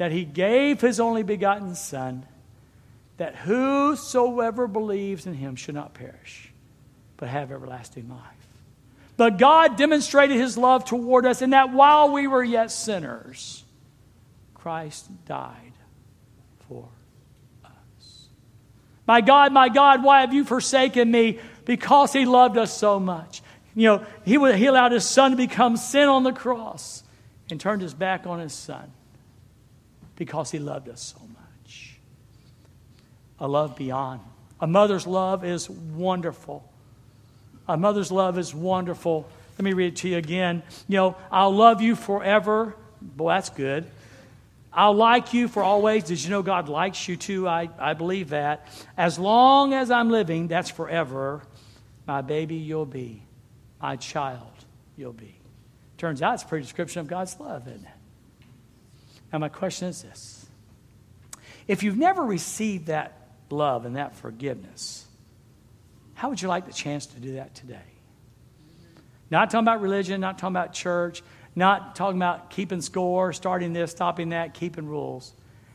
[0.00, 2.24] that he gave his only begotten Son,
[3.18, 6.50] that whosoever believes in him should not perish,
[7.18, 8.48] but have everlasting life.
[9.18, 13.62] But God demonstrated his love toward us in that while we were yet sinners,
[14.54, 15.74] Christ died
[16.66, 16.88] for
[17.62, 18.28] us.
[19.06, 21.40] My God, my God, why have you forsaken me?
[21.66, 23.42] Because he loved us so much.
[23.74, 27.04] You know, he, he allowed his son to become sin on the cross
[27.50, 28.90] and turned his back on his son
[30.20, 31.96] because he loved us so much.
[33.38, 34.20] A love beyond.
[34.60, 36.70] A mother's love is wonderful.
[37.66, 39.26] A mother's love is wonderful.
[39.56, 40.62] Let me read it to you again.
[40.88, 42.76] You know, I'll love you forever.
[43.00, 43.86] Boy, that's good.
[44.70, 46.04] I'll like you for always.
[46.04, 47.48] Did you know God likes you too?
[47.48, 48.66] I, I believe that.
[48.98, 51.40] As long as I'm living, that's forever.
[52.06, 53.22] My baby, you'll be.
[53.80, 54.52] My child,
[54.98, 55.34] you'll be.
[55.96, 57.99] Turns out it's a pretty description of God's love, isn't it?
[59.32, 60.46] Now, my question is this
[61.68, 63.16] If you've never received that
[63.50, 65.06] love and that forgiveness,
[66.14, 67.78] how would you like the chance to do that today?
[69.30, 71.22] Not talking about religion, not talking about church,
[71.54, 75.32] not talking about keeping score, starting this, stopping that, keeping rules.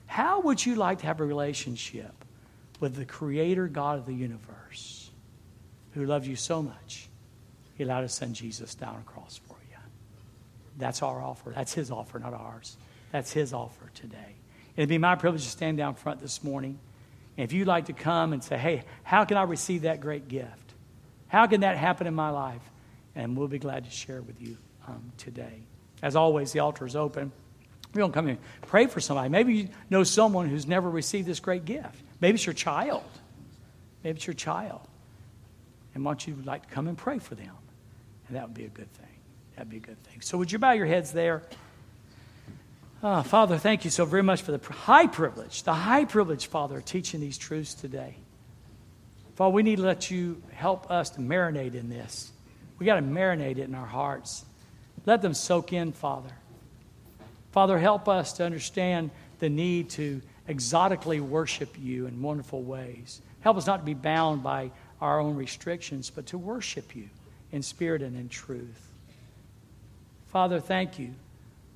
[0.07, 2.13] How would you like to have a relationship
[2.79, 5.09] with the Creator God of the universe
[5.93, 7.09] who loved you so much?
[7.75, 9.77] He allowed his son Jesus down a cross for you.
[10.77, 11.51] That's our offer.
[11.55, 12.77] That's his offer, not ours.
[13.15, 14.35] That's his offer today.
[14.75, 16.77] It'd be my privilege to stand down front this morning.
[17.37, 20.27] And if you'd like to come and say, hey, how can I receive that great
[20.27, 20.73] gift?
[21.29, 22.59] How can that happen in my life?
[23.15, 25.63] And we'll be glad to share with you um, today.
[26.01, 27.31] As always, the altar is open.
[27.93, 29.29] We don't come here pray for somebody.
[29.29, 32.03] Maybe you know someone who's never received this great gift.
[32.19, 33.05] Maybe it's your child.
[34.03, 34.81] Maybe it's your child.
[35.93, 37.55] And want you like to come and pray for them.
[38.27, 39.07] And that would be a good thing.
[39.55, 40.19] That'd be a good thing.
[40.19, 41.43] So, would you bow your heads there?
[43.07, 46.77] Oh, Father, thank you so very much for the high privilege, the high privilege, Father,
[46.77, 48.15] of teaching these truths today.
[49.35, 52.31] Father, we need to let you help us to marinate in this.
[52.79, 54.43] We got to marinate it in our hearts.
[55.05, 56.31] Let them soak in, Father.
[57.51, 63.21] Father, help us to understand the need to exotically worship you in wonderful ways.
[63.41, 67.07] Help us not to be bound by our own restrictions, but to worship you
[67.51, 68.89] in spirit and in truth.
[70.29, 71.13] Father, thank you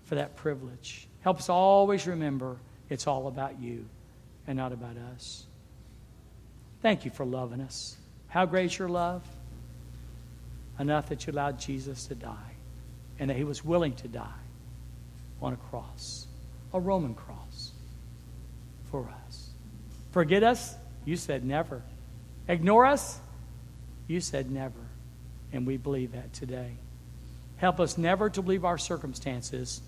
[0.06, 1.06] for that privilege.
[1.22, 2.58] Help us always remember
[2.90, 3.86] it's all about you
[4.48, 5.46] and not about us.
[6.82, 7.98] Thank you for loving us.
[8.28, 9.24] How great is your love?
[10.80, 12.54] Enough that you allowed Jesus to die
[13.20, 14.28] and that he was willing to die
[15.42, 16.26] on a cross,
[16.74, 17.72] a Roman cross,
[18.90, 19.50] for us.
[20.12, 20.76] Forget us?
[21.06, 21.82] You said never.
[22.48, 23.20] Ignore us?
[24.08, 24.80] You said never.
[25.52, 26.72] And we believe that today.
[27.58, 29.82] Help us never to believe our circumstances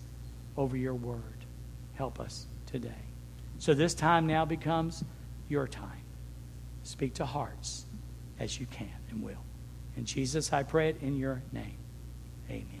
[0.56, 1.44] over your word.
[1.94, 2.90] Help us today.
[3.58, 5.04] So this time now becomes
[5.48, 6.04] your time.
[6.82, 7.86] Speak to hearts
[8.40, 9.44] as you can and will.
[9.96, 11.78] In Jesus, I pray it in your name.
[12.50, 12.80] Amen.